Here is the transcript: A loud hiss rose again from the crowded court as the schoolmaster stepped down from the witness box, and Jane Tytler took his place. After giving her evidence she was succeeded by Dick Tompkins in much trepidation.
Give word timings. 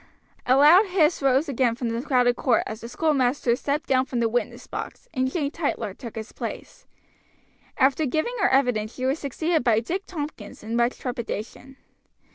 A 0.47 0.55
loud 0.57 0.87
hiss 0.87 1.21
rose 1.21 1.47
again 1.47 1.75
from 1.75 1.89
the 1.89 2.01
crowded 2.01 2.35
court 2.35 2.63
as 2.65 2.81
the 2.81 2.89
schoolmaster 2.89 3.55
stepped 3.55 3.85
down 3.87 4.07
from 4.07 4.19
the 4.19 4.27
witness 4.27 4.65
box, 4.65 5.07
and 5.13 5.31
Jane 5.31 5.51
Tytler 5.51 5.95
took 5.95 6.15
his 6.15 6.31
place. 6.31 6.87
After 7.77 8.07
giving 8.07 8.33
her 8.39 8.49
evidence 8.49 8.95
she 8.95 9.05
was 9.05 9.19
succeeded 9.19 9.63
by 9.63 9.79
Dick 9.79 10.07
Tompkins 10.07 10.63
in 10.63 10.75
much 10.75 10.97
trepidation. 10.97 11.77